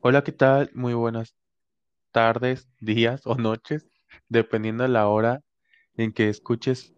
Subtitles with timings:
[0.00, 0.70] Hola, ¿qué tal?
[0.74, 1.34] Muy buenas
[2.12, 3.88] tardes, días o noches,
[4.28, 5.42] dependiendo de la hora
[5.96, 6.94] en que escuches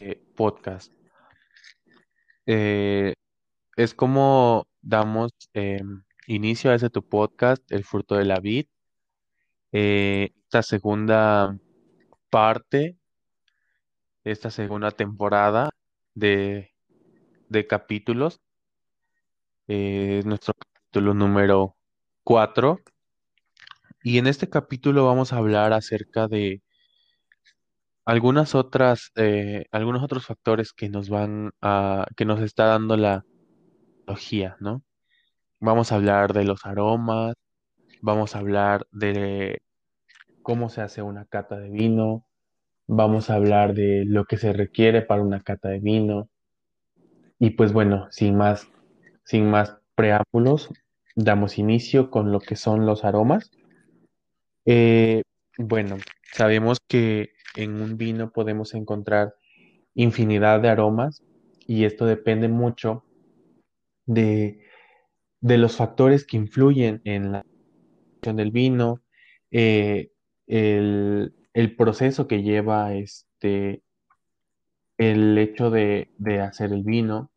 [0.00, 0.92] eh, podcast.
[2.46, 3.14] Eh,
[3.76, 8.66] es como damos em, inicio a ese tu podcast, El fruto de la vid.
[9.72, 11.58] Eh, esta segunda
[12.30, 12.96] parte,
[14.24, 15.70] esta segunda temporada
[16.14, 16.72] de,
[17.48, 18.40] de capítulos,
[19.68, 21.73] eh, es nuestro capítulo número
[22.24, 22.80] 4.
[24.02, 26.62] Y en este capítulo vamos a hablar acerca de
[28.04, 33.24] algunas otras, eh, algunos otros factores que nos van a, que nos está dando la
[33.98, 34.82] tecnología, ¿no?
[35.60, 37.34] Vamos a hablar de los aromas,
[38.02, 39.62] vamos a hablar de
[40.42, 42.26] cómo se hace una cata de vino,
[42.86, 46.28] vamos a hablar de lo que se requiere para una cata de vino.
[47.38, 48.68] Y pues bueno, sin más,
[49.24, 50.70] sin más preámbulos,
[51.14, 53.50] damos inicio con lo que son los aromas.
[54.66, 55.22] Eh,
[55.58, 55.96] bueno,
[56.32, 59.34] sabemos que en un vino podemos encontrar
[59.94, 61.22] infinidad de aromas
[61.66, 63.04] y esto depende mucho
[64.06, 64.60] de,
[65.40, 69.02] de los factores que influyen en la producción del vino,
[69.50, 70.10] eh,
[70.46, 73.82] el, el proceso que lleva este,
[74.98, 77.30] el hecho de, de hacer el vino.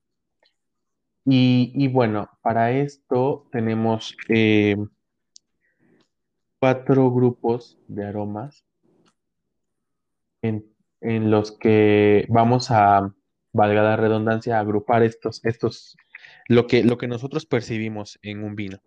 [1.30, 4.78] Y, bueno, para esto tenemos eh,
[6.58, 8.64] cuatro grupos de aromas
[10.42, 10.64] en,
[11.02, 13.14] los que vamos a,
[13.52, 15.98] valga la redundancia, agrupar estos, estos,
[16.48, 18.80] lo que, lo que nosotros percibimos en un vino.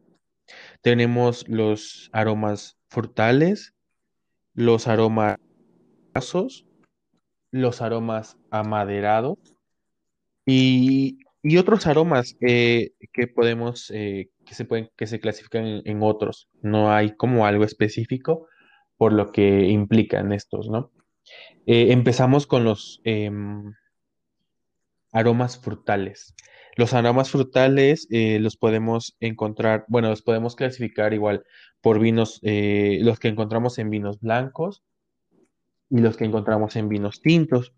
[0.80, 3.74] Tenemos los aromas frutales,
[4.54, 5.36] los aromas
[6.14, 6.66] grasos,
[7.50, 9.36] los aromas amaderados
[10.46, 16.02] y, y otros aromas eh, que podemos, eh, que se pueden, que se clasifican en,
[16.02, 16.48] otros.
[16.62, 18.46] No hay como algo específico
[18.96, 20.90] por lo que implican estos, ¿no?
[21.66, 23.72] Eh, empezamos con los em,
[25.12, 26.34] aromas frutales.
[26.76, 31.44] Los aromas frutales los podemos encontrar, bueno, los podemos clasificar igual
[31.80, 34.82] por vinos, los que encontramos en vinos blancos
[35.90, 37.74] y los que encontramos en vinos tintos.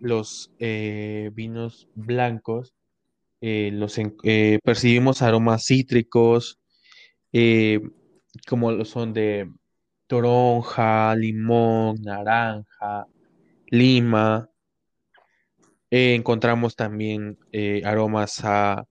[0.00, 2.74] Los eh, vinos blancos
[3.46, 6.58] eh, los eh, percibimos aromas cítricos,
[8.48, 9.50] como son de
[10.06, 13.06] toronja, limón, naranja,
[13.66, 14.48] lima.
[15.90, 17.38] Encontramos también
[17.84, 18.86] aromas a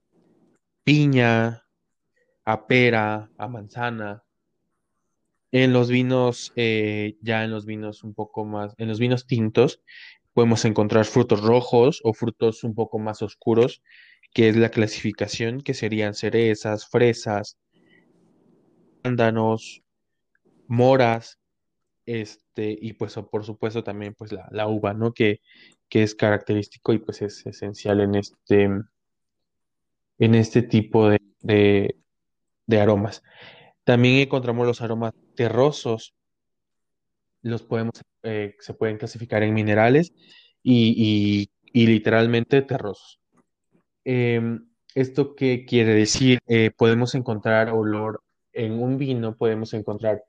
[0.83, 1.63] piña,
[2.45, 4.23] a pera, a manzana.
[5.51, 9.81] En los vinos, ya en los vinos un poco más, en los vinos tintos,
[10.33, 13.81] podemos encontrar frutos rojos o frutos un poco más oscuros,
[14.33, 17.57] que es la clasificación, que serían cerezas, fresas,
[19.03, 19.83] arándanos,
[20.67, 21.39] moras,
[22.05, 25.13] este, y pues por supuesto también pues la, la uva, ¿no?
[25.13, 25.39] Que,
[25.89, 28.69] que es característico y pues es esencial en este,
[30.17, 31.95] en este tipo de, de
[32.66, 33.23] de aromas.
[33.83, 36.13] También encontramos los aromas terrosos,
[37.43, 37.93] los podemos,
[38.23, 40.13] eh, se pueden clasificar en minerales
[40.63, 43.19] y, y- literalmente terrosos.
[44.05, 46.39] Em, ¿esto qué quiere decir?
[46.47, 48.21] Eh, podemos encontrar olor
[48.53, 50.23] en un vino, podemos encontrar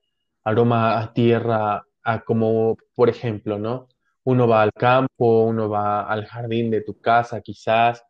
[0.44, 3.88] aroma a tierra, a como, por ejemplo, ¿no?
[4.24, 8.04] Uno va al campo, uno va al jardín de tu casa, quizás,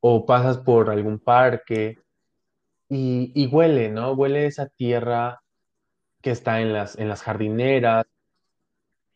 [0.00, 1.98] o pasas por algún parque
[2.88, 4.12] y, y huele, ¿no?
[4.12, 5.40] Huele esa tierra
[6.22, 8.06] que está en las, en las jardineras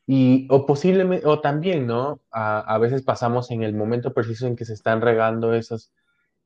[0.06, 2.20] y o posiblemente, o también, ¿no?
[2.30, 5.92] A, a veces pasamos en el momento preciso en que se están regando esas,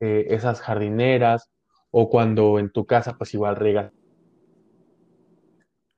[0.01, 1.51] eh, esas jardineras
[1.91, 3.93] o cuando en tu casa pues igual regas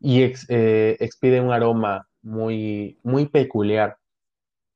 [0.00, 3.98] y eh, expide un aroma muy, muy peculiar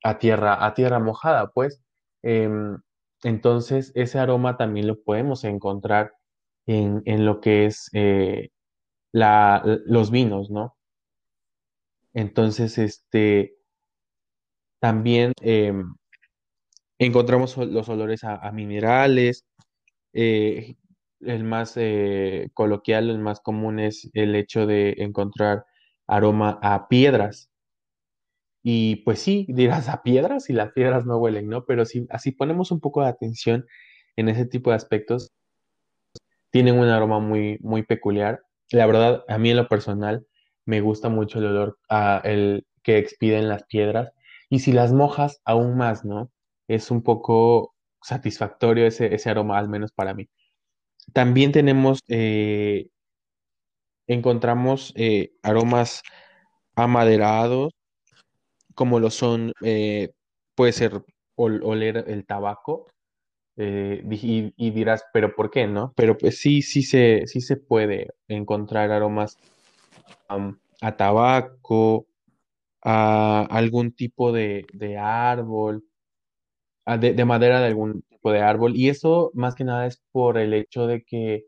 [0.04, 1.82] a tierra, a tierra mojada, pues.
[2.22, 2.78] Em,
[3.24, 6.12] entonces ese aroma también lo podemos encontrar
[6.66, 8.50] en, en lo que es eh,
[9.12, 10.75] la, los vinos, ¿no?
[12.16, 13.58] Entonces, este,
[14.80, 15.94] también em,
[16.98, 19.44] encontramos los olores a, a minerales.
[20.14, 20.76] eh,
[21.20, 25.66] el más eh, coloquial, el más común es el hecho de encontrar
[26.06, 27.50] aroma a piedras.
[28.62, 31.64] Y pues sí, dirás a piedras y las piedras no huelen, ¿no?
[31.64, 33.64] Pero si así ponemos un poco de atención
[34.16, 35.32] en ese tipo de aspectos,
[36.50, 38.42] tienen un aroma muy, muy peculiar.
[38.70, 40.26] La verdad, a mí en lo personal
[40.66, 44.12] me gusta mucho el olor a el que expiden las piedras.
[44.50, 46.30] Y si las mojas, aún más, ¿no?
[46.68, 50.28] Es un poco satisfactorio ese, ese aroma, al menos para mí.
[51.14, 52.88] También tenemos, eh,
[54.06, 56.02] encontramos eh, aromas
[56.76, 57.74] amaderados,
[58.74, 60.10] como lo son, eh,
[60.54, 61.02] puede ser
[61.36, 62.86] ol- oler el tabaco,
[64.10, 65.92] y, y dirás, pero ¿por qué no?
[65.96, 69.38] Pero pues sí, sí se, sí se puede encontrar aromas
[70.80, 72.06] a tabaco,
[72.82, 75.84] a algún tipo de, de árbol,
[76.86, 80.38] de, de madera de algún tipo de árbol, y eso más que nada es por
[80.38, 81.46] el hecho de que,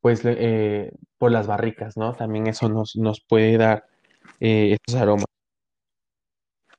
[0.00, 2.14] pues, eh, por las barricas, ¿no?
[2.14, 3.84] También eso nos, nos puede dar
[4.40, 5.26] eh, estos aromas.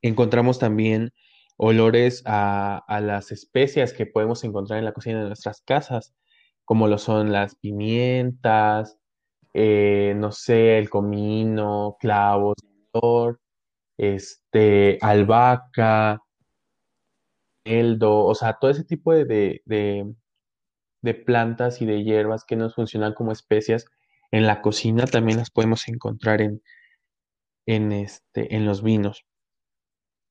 [0.02, 1.10] Encontramos también
[1.56, 6.14] olores a, a las especias que podemos encontrar en la cocina de nuestras casas,
[6.64, 8.99] como lo son las pimientas,
[9.54, 12.56] eh, no sé, el comino, clavos,
[13.96, 16.20] este, albahaca,
[17.64, 20.14] eldo, o sea, todo ese tipo de, de, de-
[21.02, 23.86] de plantas y de hierbas que nos funcionan como especias
[24.32, 26.62] en la cocina también las podemos encontrar en,
[27.66, 29.24] en, este, en los vinos.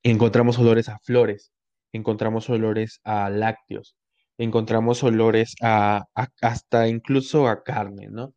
[0.04, 1.54] Encontramos olores a flores,
[1.94, 3.96] encontramos olores a lácteos,
[4.38, 6.04] encontramos olores a-
[6.42, 8.34] hasta incluso a carne, ¿no?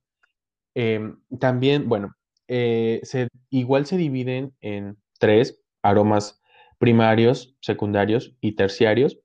[0.74, 2.14] Em, también, bueno,
[2.48, 6.40] eh, se, igual se dividen en tres aromas
[6.78, 9.18] primarios, secundarios y terciarios.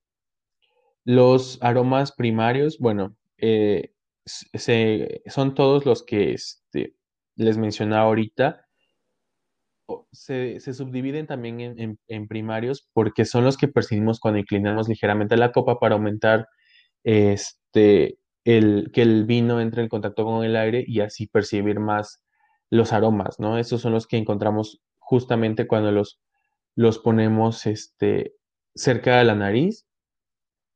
[1.06, 3.94] Los aromas primarios, bueno, eh,
[4.26, 6.96] se, son todos los que este,
[7.36, 8.68] les mencionaba ahorita
[10.12, 15.52] se, se subdividen también en primarios porque son los que percibimos cuando inclinamos ligeramente la
[15.52, 16.48] copa para aumentar
[17.04, 18.17] este,
[18.94, 22.22] que el vino entre en contacto con el aire y así percibir más
[22.70, 23.58] los aromas, ¿no?
[23.58, 26.20] Estos son los que encontramos justamente cuando los,
[26.76, 28.36] los ponemos este,
[28.76, 29.86] cerca de la nariz.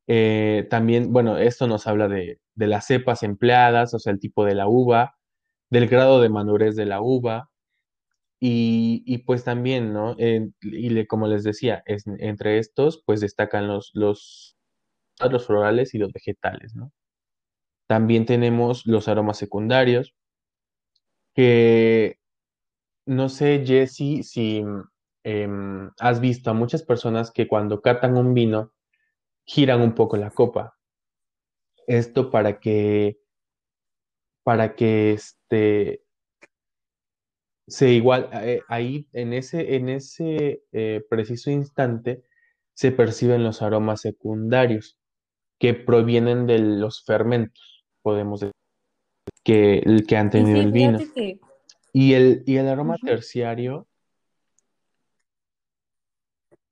[0.08, 4.44] Eh, también, bueno, esto nos habla de, de las cepas empleadas, o sea, el tipo
[4.44, 5.16] de la uva,
[5.70, 7.50] del grado de madurez de la uva
[8.40, 10.16] y, y pues también, ¿no?
[10.18, 14.56] Y le- como les decía, entre estos, pues destacan los, los,
[15.30, 16.92] los florales y los vegetales, ¿no?
[17.92, 20.14] También tenemos los aromas secundarios,
[21.34, 22.18] que
[23.04, 24.64] no sé, Jessy, si
[25.24, 28.72] em, has visto a muchas personas que cuando catan un vino,
[29.44, 30.74] giran un poco la copa.
[31.86, 33.18] Esto para que,
[34.42, 36.02] para que este,
[37.66, 42.22] se igual, eh, ahí en ese, en ese eh, preciso instante
[42.72, 44.98] se perciben los aromas secundarios
[45.58, 47.71] que provienen de los fermentos,
[48.02, 48.52] podemos decir,
[49.44, 51.04] que, el que han tenido sí, el vino.
[51.14, 51.40] que,
[51.92, 53.88] Y el, y el aroma ujú, terciario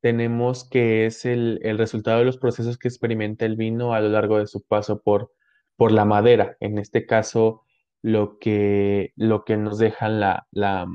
[0.00, 4.08] tenemos que es el, el resultado de los procesos que experimenta el vino a lo
[4.08, 5.32] largo de su paso por,
[5.76, 6.56] por la madera.
[6.60, 7.64] En este caso,
[8.02, 10.86] lo que, lo que nos deja la, la,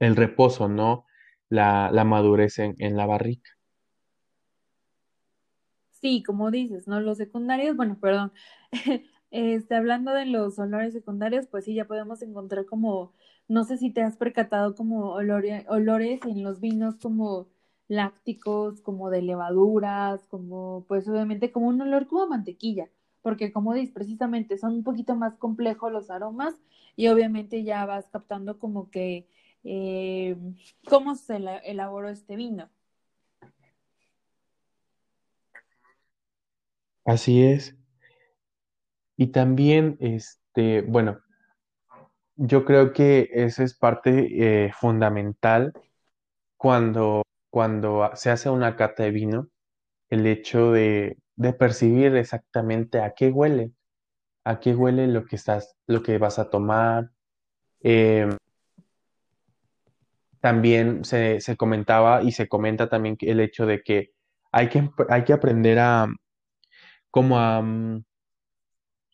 [0.00, 1.06] el reposo, ¿no?
[1.48, 3.50] La, la madurez en, en la barrica.
[5.90, 7.00] sí, como dices, ¿no?
[7.00, 8.32] Los secundarios, bueno, perdón,
[9.30, 13.12] este, hablando de los olores secundarios, pues sí, ya podemos encontrar como,
[13.48, 17.48] no sé si te has percatado como olore- olores en los vinos como
[17.88, 22.88] lácticos, como de levaduras, como, pues obviamente como un olor como a mantequilla,
[23.22, 26.54] porque como dices, precisamente son un poquito más complejos los aromas
[26.96, 29.26] y obviamente ya vas captando como que
[29.64, 30.36] eh,
[30.88, 32.70] cómo se ela- elaboró este vino.
[37.04, 37.77] Así es.
[39.18, 41.18] Y también, este, bueno,
[42.36, 45.72] yo creo que eso es parte eh, fundamental
[46.56, 49.48] cuando, cuando se hace una cata de vino,
[50.08, 53.72] el hecho de, de percibir exactamente a qué huele,
[54.44, 57.10] a qué huele lo que estás, lo que vas a tomar.
[57.80, 58.28] Eh,
[60.40, 64.12] también se, se comentaba y se comenta también el hecho de que
[64.52, 66.06] hay que, hay que aprender a,
[67.10, 68.04] como a mm,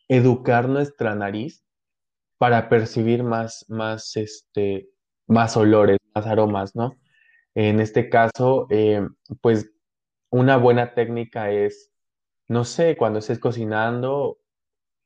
[0.08, 1.64] educar nuestra nariz
[2.38, 4.88] para percibir más, más, este,
[5.26, 6.98] más olores, más aromas, ¿no?
[7.54, 9.06] En este caso, eh,
[9.40, 9.72] pues
[10.30, 11.92] una buena técnica es,
[12.48, 14.38] no sé, cuando estés cocinando,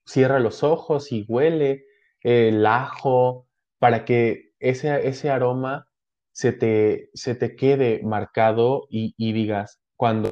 [0.06, 1.84] cierra los ojos y huele
[2.22, 3.46] el ajo
[3.78, 5.86] para que ese, ese aroma
[6.32, 10.30] se te, se te quede marcado y, y digas, cuando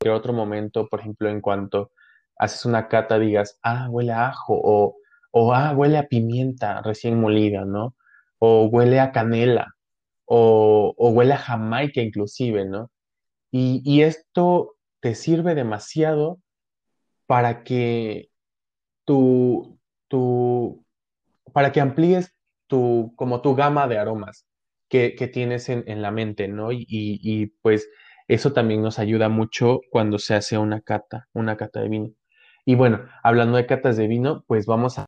[0.00, 1.92] en otro momento, por ejemplo, en cuanto
[2.38, 4.96] haces una cata, digas, ah, huele a ajo o,
[5.30, 7.94] o ah, huele a pimienta recién molida, ¿no?
[8.38, 9.74] O huele a canela
[10.26, 12.90] o, o huele a jamaica inclusive, ¿no?
[13.50, 16.40] Y, y esto te sirve demasiado
[17.26, 18.30] para que
[19.04, 19.78] tu,
[20.08, 20.84] tu,
[21.52, 22.34] para que amplíes
[22.66, 24.46] tu, como tu gama de aromas
[24.88, 26.72] que, que tienes en, en la mente, ¿no?
[26.72, 27.88] Y, y, y, pues
[28.28, 32.10] eso también nos ayuda mucho cuando se hace una cata, una cata de vino.
[32.68, 35.06] Y bueno, hablando de catas de vino, pues vamos a,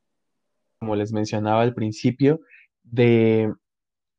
[0.79, 2.41] como les mencionaba al principio,
[2.85, 3.53] de,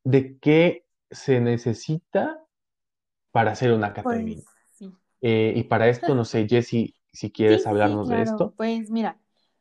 [0.04, 2.44] de qué se necesita
[3.32, 4.42] para hacer una cata de vino.
[4.44, 4.94] Pues sí.
[5.22, 8.54] Eh, y para esto, no sé, Jessy, si quieres sí, sí, hablarnos de esto.
[8.58, 9.18] Pues mira,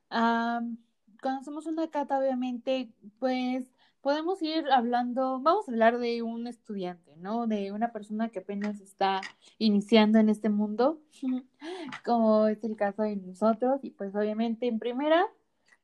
[0.08, 3.64] cuando hacemos una cata, obviamente, pues
[4.00, 7.46] podemos ir hablando, vamos a hablar de un estudiante, ¿no?
[7.46, 9.20] De una persona que apenas está
[9.58, 11.00] iniciando en este mundo,
[12.04, 13.80] como es el caso de nosotros.
[13.84, 15.26] Y pues obviamente, en primera,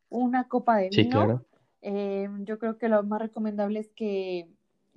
[0.09, 1.11] una copa de Sí, vino.
[1.11, 1.45] claro.
[1.83, 4.49] Eh, yo creo que lo más recomendable es que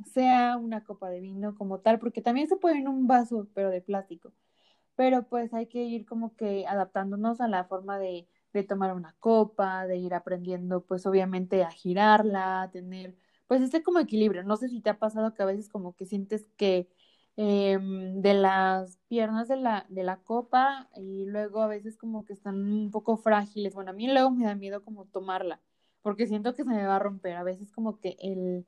[0.06, 3.70] sea una copa de vino como tal, porque también se puede en un vaso, pero
[3.72, 4.34] de plástico
[4.96, 9.16] pero pues hay que ir como que adaptándonos a la forma de, de tomar una
[9.20, 13.16] copa, de ir aprendiendo pues obviamente a girarla, a tener
[13.48, 14.44] pues este como equilibrio.
[14.44, 16.90] No sé si te ha pasado que a veces como que sientes que
[17.38, 22.34] eh, de las piernas de la, de la copa y luego a veces como que
[22.34, 23.76] están un poco frágiles.
[23.76, 25.62] Bueno, a mí luego me da miedo como tomarla,
[26.02, 27.36] porque siento que se me va a romper.
[27.36, 28.66] A veces como que el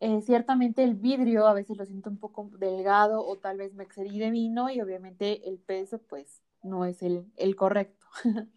[0.00, 3.82] eh, ciertamente el vidrio a veces lo siento un poco delgado o tal vez me
[3.84, 7.97] excedí de vino y obviamente el peso pues no es el, el correcto,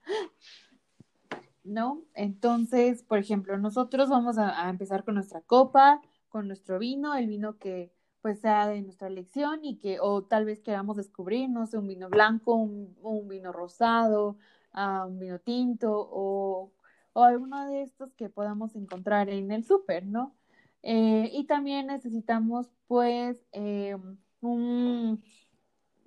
[1.63, 2.03] ¿no?
[2.13, 7.57] Entonces, por ejemplo, nosotros vamos a, empezar con nuestra copa, con nuestro vino, el vino
[7.57, 7.91] que
[8.21, 11.87] pues sea de nuestra elección y que o tal vez queramos descubrir, no sé, un
[11.87, 14.37] vino blanco, un, vino rosado,
[14.75, 16.71] uh, un vino tinto o,
[17.13, 20.35] o alguno de estos que podamos encontrar en el súper, ¿no?
[20.83, 23.95] Eh, y también necesitamos, pues, eh,
[24.41, 25.23] un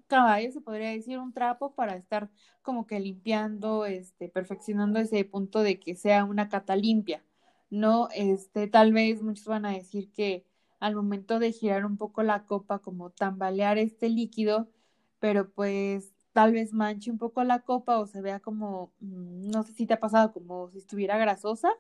[0.06, 2.30] caballo, se podría decir, un trapo para estar
[2.62, 7.24] como que limpiando, este, perfeccionando ese punto de que sea una cata limpia,
[7.70, 8.08] ¿no?
[8.14, 10.46] Este, tal vez muchos van a decir que
[10.80, 14.68] al momento de girar un poco la copa, como tambalear este líquido,
[15.18, 19.62] pero pues tal vez manche un poco la copa o se vea como, mm, no
[19.62, 21.70] sé si te ha pasado, como si estuviera grasosa.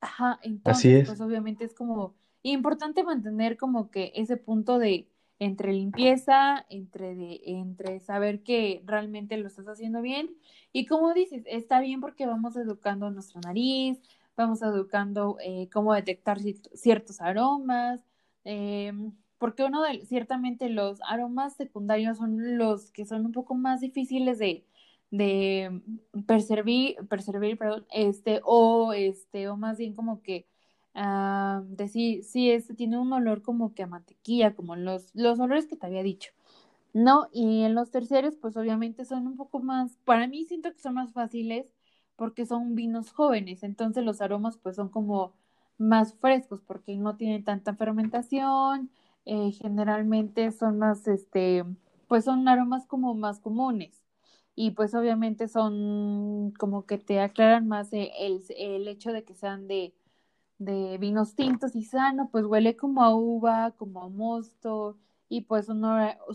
[0.00, 1.16] Ajá, Así entonces, es.
[1.16, 5.08] pues obviamente es como importante mantener como que ese punto de
[5.44, 10.30] entre limpieza, entre de, entre saber que realmente lo estás haciendo bien.
[10.72, 14.00] Y como dices, está bien porque vamos educando nuestra nariz,
[14.36, 16.38] vamos educando eh, cómo detectar
[16.74, 18.04] ciertos aromas,
[18.44, 18.92] eh,
[19.38, 24.38] porque uno de, ciertamente los aromas secundarios son los que son un poco más difíciles
[24.38, 24.64] de,
[25.10, 25.82] de
[26.26, 30.46] percibir, percibir, perdón, este, o este, o más bien como que
[30.94, 35.66] uh, decir, sí, este tiene un olor como que a mantequilla, como los, los olores
[35.66, 36.32] que te había dicho.
[36.94, 40.80] No, y en los terciarios, pues obviamente son un poco más, para mí siento que
[40.80, 41.72] son más fáciles
[42.16, 45.34] porque son vinos jóvenes, entonces los aromas pues son como
[45.78, 48.90] más frescos porque no tienen tanta fermentación,
[49.24, 51.64] eh, generalmente son más, este,
[52.08, 54.02] pues son aromas como más comunes
[54.54, 58.10] y pues obviamente son como que te aclaran más el,
[58.56, 59.94] el hecho de que sean de,
[60.64, 65.66] de, vinos tintos y sano, pues huele como a uva, como a mosto y pues
[65.66, 65.82] son,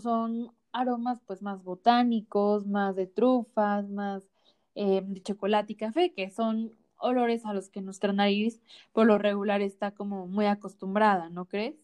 [0.00, 4.30] son aromas pues más botánicos, más de trufas, más
[4.74, 8.60] eh, de chocolate y café, que son olores a los que nuestra nariz
[8.92, 11.76] por lo regular está como muy acostumbrada, ¿no crees?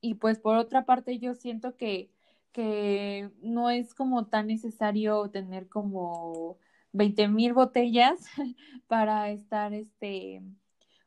[0.00, 2.10] Y pues por otra parte yo siento que,
[2.52, 6.58] que no es como tan necesario tener como
[6.92, 8.20] 20 mil botellas
[8.88, 10.42] para estar este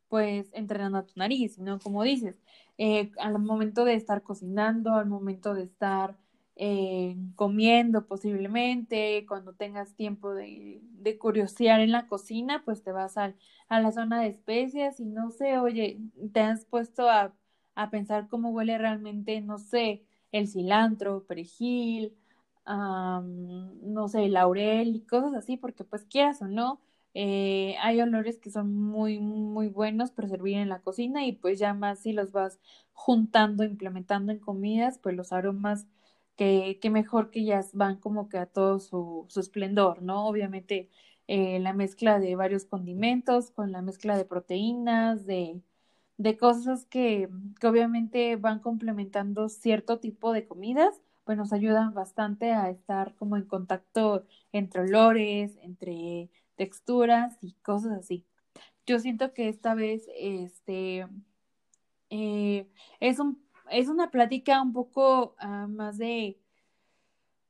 [0.10, 1.80] pues entrenando a tu nariz, ¿no?
[1.80, 2.36] Como dices,
[2.78, 6.18] eh, al momento de estar cocinando, al momento de estar
[6.56, 13.18] eh, comiendo posiblemente, cuando tengas tiempo de, de, curiosear en la cocina, pues te vas
[13.18, 13.34] a,
[13.70, 16.00] a la zona de especias y no sé, oye,
[16.32, 17.34] te has puesto a
[17.76, 22.14] a pensar cómo huele realmente, no sé, el cilantro, perejil,
[22.66, 26.82] no sé, laurel y cosas así, porque pues quieras o no,
[27.14, 31.60] eh, hay olores que son muy, muy buenos para servir en la cocina y pues
[31.60, 32.60] ya más si los vas
[32.94, 35.86] juntando, implementando en comidas, pues los aromas
[36.36, 40.28] que, que mejor que ya van como que a todo su, su esplendor, ¿no?
[40.28, 40.90] Obviamente
[41.28, 45.62] eh, la mezcla de varios condimentos con la mezcla de proteínas, de,
[46.18, 47.30] de cosas que,
[47.60, 53.38] que, obviamente van complementando cierto tipo de comidas, pues nos ayudan bastante a estar como
[53.38, 58.26] en contacto entre olores, entre texturas y cosas así.
[58.86, 61.08] Yo siento que esta vez este
[62.10, 62.68] eh,
[63.00, 66.40] es un es una plática un poco uh, más de,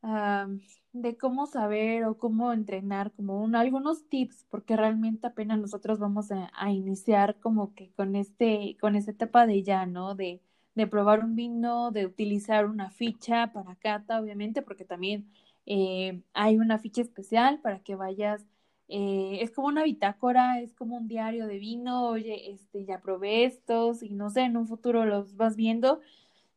[0.04, 0.60] uh,
[0.94, 6.32] de cómo saber o cómo entrenar, como un, algunos tips, porque realmente apenas nosotros vamos
[6.32, 10.16] a, a, iniciar como que con este, con esta etapa de ya, ¿no?
[10.16, 10.42] De,
[10.76, 15.28] de probar un vino, de utilizar una ficha para cata, obviamente, porque también
[15.66, 18.46] eh, hay una ficha especial para que vayas
[18.90, 23.46] eh, es como una bitácora, es como un diario de vino, oye, este, ya probé
[23.46, 26.00] estos y no sé, en un futuro los vas viendo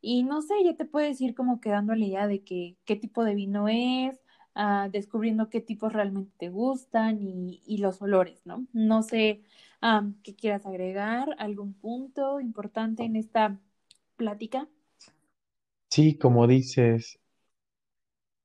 [0.00, 3.24] y no sé, ya te puedes ir como quedando la idea de que, qué tipo
[3.24, 4.20] de vino es,
[4.54, 8.66] uh, descubriendo qué tipos realmente te gustan y, y los olores, ¿no?
[8.72, 9.42] No sé
[9.82, 13.58] um, qué quieras agregar, algún punto importante en esta
[14.16, 14.68] plática.
[15.90, 17.18] Sí, como dices,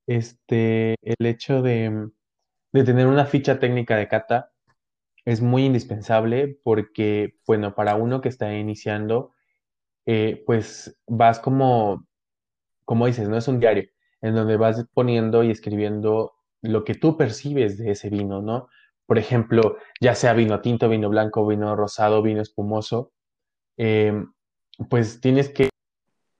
[0.06, 2.10] este, el hecho de
[2.72, 4.50] de tener una ficha técnica de cata
[5.24, 9.32] es muy indispensable porque, bueno, para uno que está iniciando,
[10.06, 12.06] eh, pues vas como,
[12.84, 13.88] como dices, no es un diario,
[14.20, 16.32] en donde vas poniendo y escribiendo
[16.62, 18.68] lo que tú percibes de ese vino, ¿no?
[19.06, 23.12] Por ejemplo, ya sea vino tinto, vino blanco, vino rosado, vino espumoso,
[23.76, 24.24] eh,
[24.88, 25.70] pues tienes que,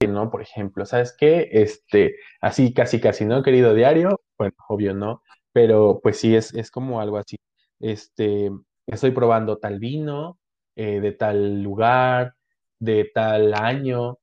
[0.09, 0.31] ¿no?
[0.31, 1.49] Por ejemplo, ¿sabes qué?
[1.53, 3.43] Este, así casi casi, ¿no?
[3.43, 5.23] Querido diario, bueno, obvio, ¿no?
[5.53, 7.37] pero pues sí, es, es como algo así.
[7.81, 8.51] Este,
[8.87, 10.39] estoy probando tal vino,
[10.77, 12.35] eh, de tal lugar,
[12.83, 14.19] de tal año,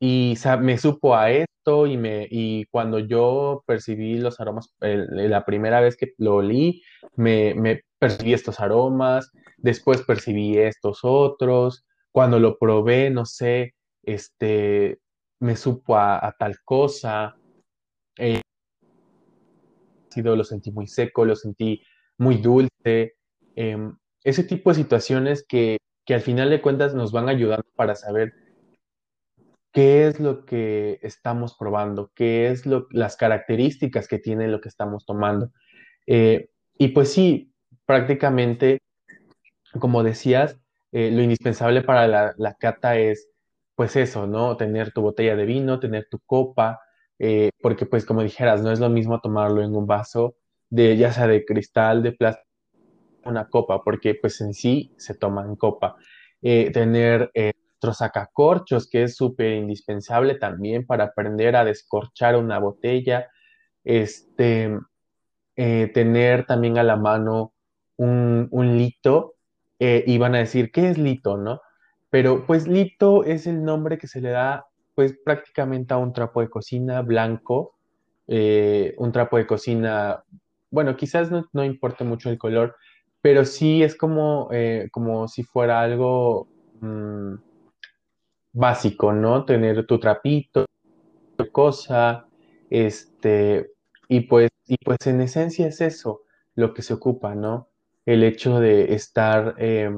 [0.00, 5.80] y me supo a esto, y, me, y cuando yo percibí los aromas, la primera
[5.80, 6.82] vez que lo olí,
[7.16, 14.98] me, me percibí estos aromas, después percibí estos otros, cuando lo probé, no sé, este,
[15.40, 17.36] me supo a, tal cosa.
[18.16, 18.40] Eh,
[20.16, 21.80] lo sentí muy seco, lo sentí
[22.16, 23.14] muy dulce.
[23.54, 23.92] Eh,
[24.24, 25.76] ese tipo de situaciones que,
[26.08, 28.32] que al final de cuentas nos van ayudando para saber
[29.74, 34.70] qué es lo que estamos probando, qué es lo, las características que tiene lo que
[34.70, 35.52] estamos tomando.
[36.06, 37.52] Eh, y pues sí,
[37.84, 38.80] prácticamente,
[39.78, 40.58] como decías,
[40.92, 43.28] eh, lo indispensable para la, la, cata es,
[43.74, 44.56] pues eso, ¿no?
[44.56, 46.80] Tener tu botella de vino, tener tu copa,
[47.18, 50.36] eh, porque pues como dijeras, no es lo mismo tomarlo en un vaso
[50.70, 52.47] de ya sea de cristal, de plástico,
[53.24, 55.96] una copa, porque pues en sí se toma en copa.
[56.42, 57.52] Eh, tener eh,
[57.92, 63.28] sacacorchos, que es súper indispensable también para aprender a descorchar una botella.
[63.84, 64.76] Este,
[65.56, 67.52] eh, tener también a la mano
[67.96, 69.34] un, un lito,
[69.78, 71.60] eh, y van a decir, ¿qué es lito, no?
[72.10, 76.40] Pero pues lito es el nombre que se le da pues prácticamente a un trapo
[76.40, 77.76] de cocina blanco,
[78.26, 80.24] un trapo de cocina,
[80.70, 82.76] bueno, quizás no, no, importe mucho el color,
[83.28, 86.48] pero sí es como, eh, como si fuera algo
[86.80, 87.34] mmm,
[88.54, 89.44] básico, ¿no?
[89.44, 90.64] Tener tu trapito,
[91.36, 92.26] tu cosa,
[92.70, 93.72] este,
[94.08, 96.22] y pues, y pues en esencia es eso
[96.54, 97.68] lo que se ocupa, ¿no?
[98.06, 99.90] El hecho de estar eh,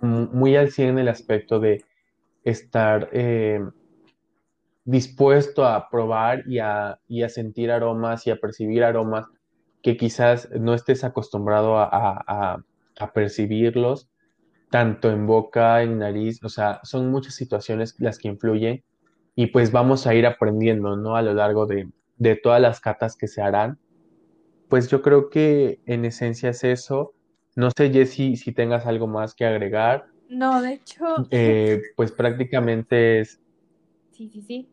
[0.00, 1.82] muy al 100 en el aspecto de
[2.44, 3.60] estar eh,
[4.84, 9.26] dispuesto a probar y a, y a, sentir aromas y a percibir aromas
[9.82, 12.64] que quizás no estés acostumbrado a, a,
[12.98, 14.08] a, percibirlos,
[14.70, 18.82] tanto en boca, en nariz, o sea, son muchas situaciones las que influyen
[19.34, 21.16] y pues vamos a ir aprendiendo, ¿no?
[21.16, 23.78] A lo largo de, de todas las catas que se harán.
[24.68, 27.14] Pues yo creo que en esencia es eso.
[27.54, 30.06] No sé, Jessy, si tengas algo más que agregar.
[30.28, 31.04] No, de hecho.
[31.30, 33.40] Eh, pues prácticamente es.
[34.10, 34.68] Sí, sí, sí.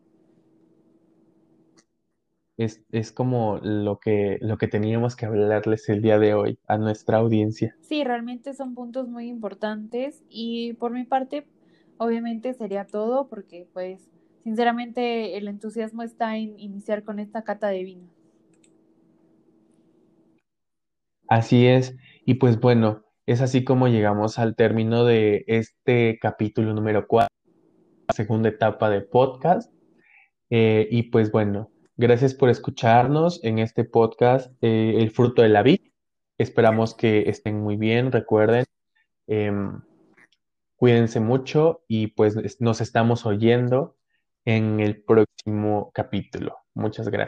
[2.56, 6.78] Es, es, como lo que, lo que teníamos que hablarles el día de hoy a
[6.78, 7.76] nuestra audiencia.
[7.82, 11.46] Sí, realmente son puntos muy importantes y por mi parte,
[11.98, 14.08] obviamente sería todo porque pues
[14.42, 18.08] sinceramente el entusiasmo está en iniciar con esta cata de vino.
[21.28, 27.08] Así es, y pues bueno, es así como llegamos al término de este capítulo número
[27.08, 27.28] 4,
[28.14, 29.72] segunda etapa de podcast.
[30.48, 35.62] Eh, y pues bueno, gracias por escucharnos en este podcast, eh, El fruto de la
[35.62, 35.80] vid.
[36.38, 38.64] Esperamos que estén muy bien, recuerden,
[39.26, 39.50] eh,
[40.76, 43.96] cuídense mucho y pues nos estamos oyendo
[44.44, 46.58] en el próximo capítulo.
[46.74, 47.24] Muchas gracias.